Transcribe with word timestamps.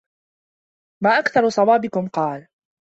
مَا 1.03 1.19
أَكْثَرُ 1.19 1.49
صَوَابِكُمْ؟ 1.49 2.07
قَالَ 2.17 2.47